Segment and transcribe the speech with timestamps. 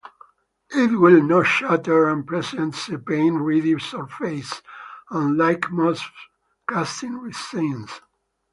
[0.71, 4.63] It will not shatter, and presents a paint-ready surface,
[5.11, 6.03] unlike most
[6.67, 8.01] casting resins.